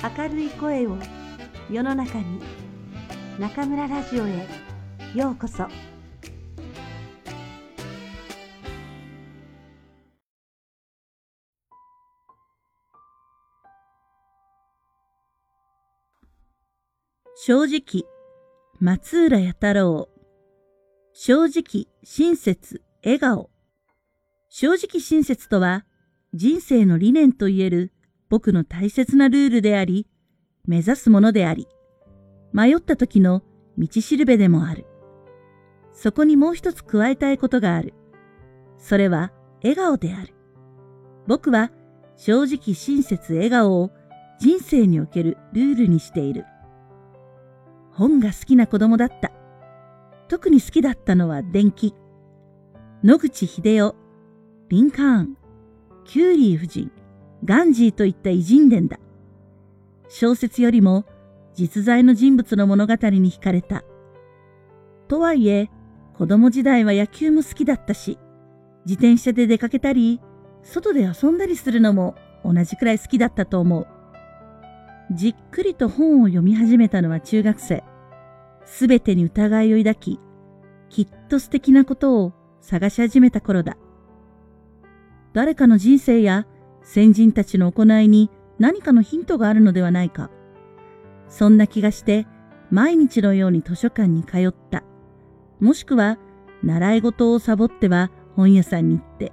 [0.00, 0.96] 明るい声を
[1.68, 2.40] 世の中に
[3.36, 4.46] 中村ラジオへ
[5.12, 5.66] ようこそ。
[17.44, 18.04] 正直
[18.78, 20.08] 松浦弥太郎。
[21.12, 23.50] 正直親切笑顔。
[24.48, 25.84] 正直親切とは
[26.34, 27.92] 人生の理念といえる
[28.28, 30.06] 僕の大切なルールであり、
[30.66, 31.66] 目指すものであり、
[32.52, 33.42] 迷った時の
[33.78, 34.86] 道しるべでもある。
[35.92, 37.94] そこにもう一つ加えたいことがある。
[38.76, 39.32] それは
[39.62, 40.34] 笑顔である。
[41.26, 41.70] 僕は
[42.16, 43.90] 正直親切笑顔を
[44.38, 46.44] 人生におけるルールにしている。
[47.92, 49.32] 本が好きな子供だった。
[50.28, 51.94] 特に好きだったのは電気。
[53.02, 53.96] 野口英世、
[54.68, 55.36] リンカーン、
[56.04, 56.90] キューリー夫人、
[57.44, 58.98] ガンジーといった偉人伝だ。
[60.08, 61.04] 小説よりも
[61.54, 63.84] 実在の人物の物語に惹かれた。
[65.08, 65.70] とはいえ、
[66.14, 68.18] 子供時代は野球も好きだったし、
[68.86, 70.20] 自転車で出かけたり、
[70.62, 73.86] 外で遊んだりするのも同じくらい好きだったと思う。
[75.12, 77.82] じっくりと本を読み始めたのは中学生。
[78.64, 80.20] すべてに疑いを抱き、
[80.90, 83.76] きっと素敵なことを探し始めた頃だ。
[85.32, 86.46] 誰かの人生や
[86.88, 90.30] 先人たちの行いに何かのヒントがあるのではないか。
[91.28, 92.26] そんな気がして
[92.70, 94.84] 毎日のように図書館に通った。
[95.60, 96.18] もしくは
[96.62, 99.32] 習い事をサボっては本屋さんに行って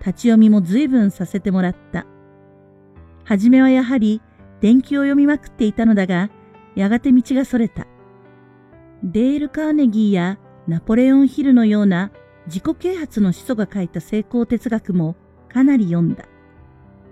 [0.00, 2.06] 立ち読みも随分させてもらった。
[3.24, 4.22] はじめはやはり
[4.62, 6.30] 伝記を読みまくっていたのだが、
[6.74, 7.86] やがて道がそれた。
[9.02, 12.12] デール・カーネギーやナポレオン・ヒルのような
[12.46, 15.16] 自己啓発の始祖が書いた成功哲学も
[15.50, 16.24] かなり読んだ。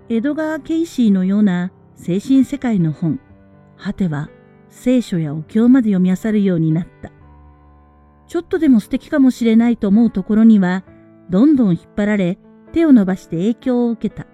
[0.09, 3.21] エドガー・ケイシーのような精神世界の本、
[3.77, 4.29] 果ては
[4.69, 7.11] 聖書やお経まで読み漁るようになった。
[8.27, 10.83] ちょっとでも素敵かもしれないと思うところには、
[11.29, 12.37] どんどん引っ張られ、
[12.73, 14.27] 手を伸ばして影響を受けた。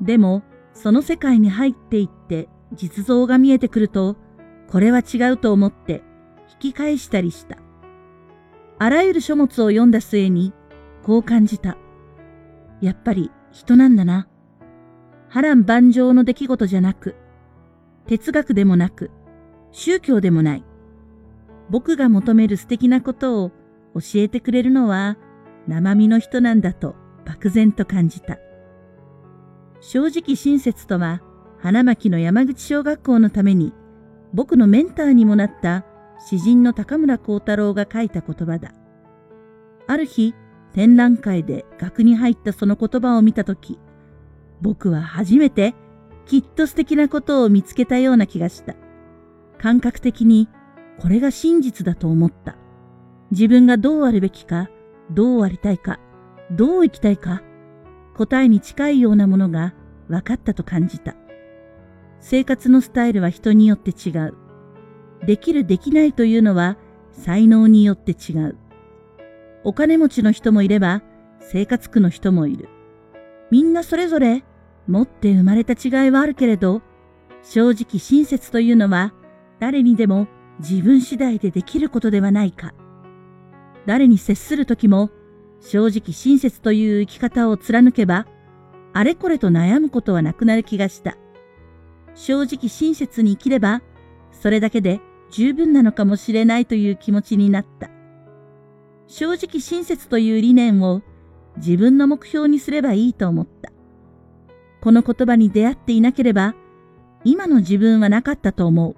[0.00, 0.42] でも、
[0.72, 4.16] その世界に入っていって実像が見えてくると、
[4.70, 6.02] これは違うと思って
[6.52, 7.58] 引き返したりした。
[8.78, 10.52] あらゆる書物を読んだ末に、
[11.02, 11.76] こう感じた。
[12.80, 14.28] やっぱり人なんだな。
[15.34, 17.16] 波乱万丈の出来事じゃなく、
[18.06, 19.10] 哲学でもなく、
[19.72, 20.64] 宗教でもない。
[21.70, 23.50] 僕が求める素敵なことを
[23.94, 25.16] 教えてくれるのは
[25.66, 28.38] 生身の人なんだと漠然と感じた。
[29.80, 31.20] 正直親切とは
[31.58, 33.72] 花巻の山口小学校のために
[34.32, 35.84] 僕のメンターにもなった
[36.28, 38.72] 詩人の高村光太郎が書いた言葉だ。
[39.88, 40.32] ある日、
[40.74, 43.80] 展覧会で額に入ったその言葉を見たとき、
[44.60, 45.74] 僕は初めて
[46.26, 48.74] きっと素敵なことを見つけたような気がした。
[49.58, 50.48] 感覚的に
[51.00, 52.56] これが真実だと思った。
[53.30, 54.70] 自分がどうあるべきか、
[55.10, 55.98] どうありたいか、
[56.50, 57.42] どう生きたいか、
[58.16, 59.74] 答えに近いようなものが
[60.08, 61.16] 分かったと感じた。
[62.20, 64.34] 生活のスタイルは人によって違う。
[65.26, 66.76] できるできないというのは
[67.12, 68.56] 才能によって違う。
[69.62, 71.02] お金持ちの人もいれば
[71.40, 72.68] 生活苦の人もいる。
[73.50, 74.44] みんなそれぞれ
[74.86, 76.82] 持って生まれた違いはあるけれど、
[77.42, 79.12] 正直親切というのは
[79.60, 80.26] 誰にでも
[80.60, 82.72] 自分次第でできることではないか。
[83.86, 85.10] 誰に接するときも
[85.60, 88.26] 正直親切という生き方を貫けば、
[88.92, 91.16] あれこれと悩むことはなくなる気がした。
[92.14, 93.82] 正直親切に生きれば、
[94.30, 95.00] それだけで
[95.30, 97.90] 十分なのかもしれないという気持ちになった。
[99.06, 101.02] 正直親切という理念を
[101.56, 103.72] 自分の目標にすればいいと思った。
[104.80, 106.54] この言葉に出会っていなければ、
[107.24, 108.96] 今の自分はなかったと思う。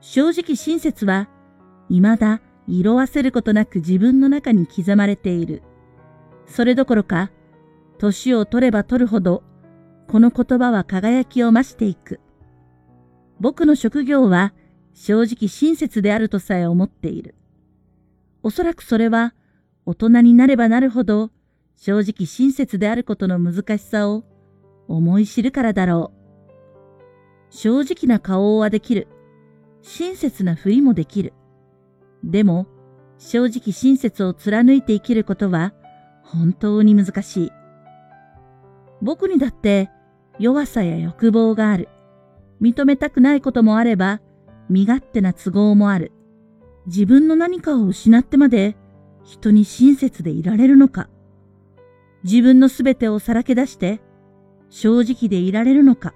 [0.00, 1.28] 正直親切は、
[1.88, 5.62] 未だ色あせることなく自分の中に刻まれている。
[6.46, 7.30] それどころか、
[7.98, 9.42] 年を取れば取るほど、
[10.08, 12.20] この言葉は輝きを増していく。
[13.40, 14.52] 僕の職業は
[14.92, 17.34] 正直親切であるとさえ思っている。
[18.42, 19.34] おそらくそれは
[19.86, 21.30] 大人になればなるほど
[21.76, 24.24] 正直親切であることの難しさを
[24.88, 26.24] 思い知るからだろう。
[27.50, 29.08] 正直な顔はできる。
[29.82, 31.32] 親切なふりもできる。
[32.22, 32.66] でも、
[33.18, 35.72] 正直親切を貫いて生きることは
[36.22, 37.52] 本当に難しい。
[39.02, 39.90] 僕にだって
[40.38, 41.88] 弱さや欲望がある。
[42.60, 44.20] 認めたくないこともあれば、
[44.68, 46.12] 身勝手な都合もある。
[46.86, 48.76] 自分の何かを失ってまで
[49.24, 51.08] 人に親切でいられるのか
[52.22, 54.00] 自分のすべてをさらけ出して
[54.70, 56.14] 正直でいられるのか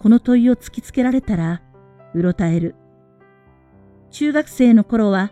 [0.00, 1.60] この問いを突きつけられたら、
[2.14, 2.74] うろたえる。
[4.10, 5.30] 中学生の頃は、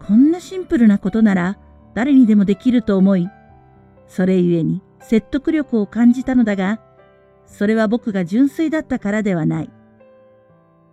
[0.00, 1.58] こんなシンプルなことなら
[1.94, 3.28] 誰にでもできると思い、
[4.06, 6.80] それゆえに説得力を感じたのだが、
[7.44, 9.70] それは僕が純粋だったからではない。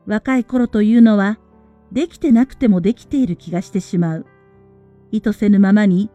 [0.06, 1.39] 若い頃というのは、
[1.94, 4.25] できてなくてもできている気がしてしまう。
[5.12, 6.10] 意図せぬままに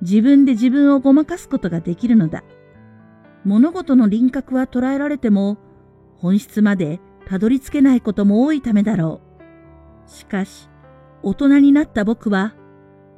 [0.00, 2.44] 自分で自分をごまかすことができるのだ。
[3.44, 5.58] 物事の輪郭は捉えられても、
[6.16, 9.20] 本質までたどり着けないことも多いためだろ
[10.06, 10.10] う。
[10.10, 10.68] しかし、
[11.22, 12.54] 大人になった僕は、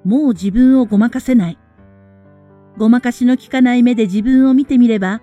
[0.04, 1.58] もう自分をごまかせない。
[2.76, 5.22] ごまかしの効かない目で自分を見てみれば、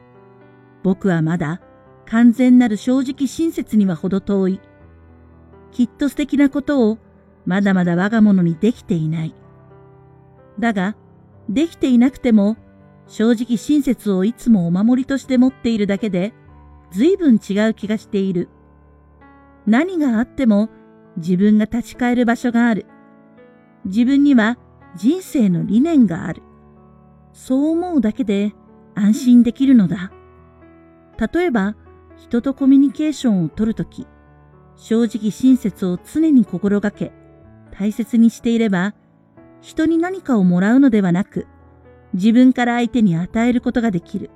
[0.83, 1.61] 僕はまだ
[2.05, 4.59] 完全なる正直親切には程遠い。
[5.71, 6.97] きっと素敵なことを
[7.45, 9.35] まだまだ我が物にできていない。
[10.59, 10.95] だが、
[11.49, 12.57] できていなくても
[13.07, 16.33] 正直親切をいつもお守りとして持っているだけで、
[16.91, 18.49] 随分違う気がしている。
[19.65, 20.69] 何があっても
[21.17, 22.85] 自分が立ち返る場所がある。
[23.85, 24.57] 自分には
[24.95, 26.43] 人生の理念がある。
[27.33, 28.53] そう思うだけで
[28.95, 30.11] 安心できるのだ。
[31.33, 31.75] 例えば、
[32.17, 34.07] 人とコミュニケーションをとるとき、
[34.75, 37.11] 正直親切を常に心がけ、
[37.71, 38.93] 大切にしていれば、
[39.63, 41.47] 人に何かをもらうのではなく、
[42.13, 44.29] 自分から相手に与えることができる。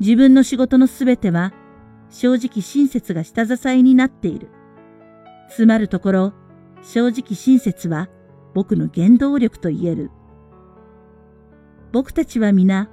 [0.00, 1.52] 自分の仕事のすべては
[2.10, 4.48] 正直親切が下支えになっている。
[5.48, 6.32] つまるところ、
[6.82, 8.08] 正直親切は
[8.54, 10.10] 僕の原動力と言える。
[11.92, 12.90] 僕たちは皆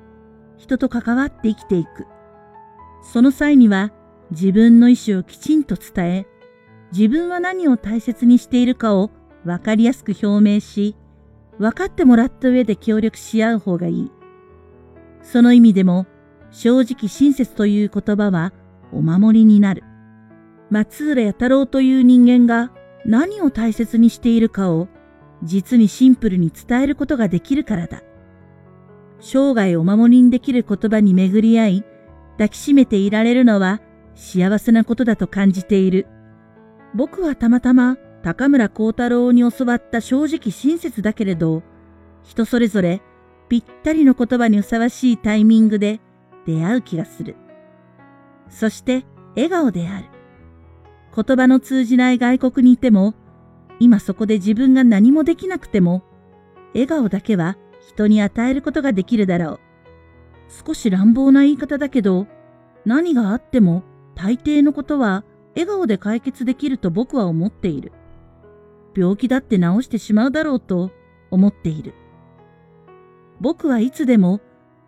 [0.58, 2.06] 人と関わって生きていく。
[3.02, 3.92] その際には
[4.30, 6.28] 自分の意思をきちんと伝え、
[6.96, 9.10] 自分は何を大切にしているかを
[9.44, 10.96] わかりやすく表明し、
[11.60, 14.12] 分かってもらった上で協力し合う方がいい。
[15.22, 16.06] その意味でも、
[16.52, 18.54] 正直親切という言葉は
[18.92, 19.84] お守りになる。
[20.70, 22.72] 松浦弥太郎という人間が
[23.06, 24.88] 何を大切にしているかを
[25.44, 28.02] 実にシンプルに伝えることができるからだ。
[29.20, 31.86] 生涯お守りにできる言葉に巡り合い、
[32.34, 33.82] 抱きしめていられるのは
[34.16, 36.08] 幸せなことだと感じている。
[36.94, 41.62] 僕はたまたま高村光太郎に教わった正直親切だけれど、
[42.24, 43.04] 人それぞれ
[43.50, 46.00] ぴったりの言葉にふさわしいタイミングで
[46.48, 47.36] 出会う気がする。
[48.50, 49.06] そして
[49.36, 50.06] 笑顔である。
[51.16, 53.14] 言葉の通じない外国にいても、
[53.80, 56.02] 今そこで自分が何もできなくても、
[56.74, 59.60] 笑顔だけは人に与えることができるだろう。
[60.66, 62.26] 少し乱暴な言い方だけど、
[62.86, 63.84] 何があっても
[64.16, 65.24] 大抵のことは
[65.54, 67.92] 笑顔で解決できると僕は思っている。
[68.96, 70.92] 病気だって治してしまうだろうと
[71.32, 71.94] 思っている。
[73.42, 74.42] 僕はいつでも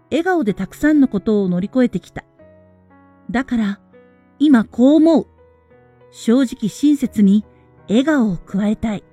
[0.09, 2.23] 笑顔でたくさんのことを乗り越えてきた。
[3.29, 3.79] だから、
[4.39, 5.27] 今こう思う。
[6.11, 7.43] 正直親切に
[7.89, 9.03] 笑顔を加えたい。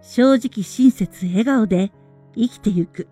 [0.00, 1.92] 正直親切笑顔で
[2.34, 3.08] 生きてゆく。